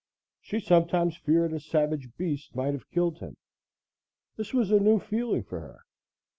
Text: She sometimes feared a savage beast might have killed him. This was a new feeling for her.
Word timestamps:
She 0.41 0.59
sometimes 0.59 1.15
feared 1.15 1.53
a 1.53 1.59
savage 1.59 2.09
beast 2.17 2.55
might 2.55 2.73
have 2.73 2.89
killed 2.89 3.19
him. 3.19 3.37
This 4.35 4.51
was 4.51 4.71
a 4.71 4.79
new 4.79 4.97
feeling 4.97 5.43
for 5.43 5.59
her. 5.59 5.81